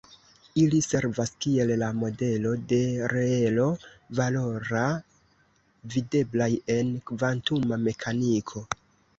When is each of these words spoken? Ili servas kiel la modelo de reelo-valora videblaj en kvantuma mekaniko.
Ili 0.59 0.77
servas 0.85 1.31
kiel 1.45 1.73
la 1.81 1.89
modelo 2.03 2.53
de 2.71 2.79
reelo-valora 3.13 4.87
videblaj 5.97 6.51
en 6.79 6.91
kvantuma 7.13 7.81
mekaniko. 7.87 8.69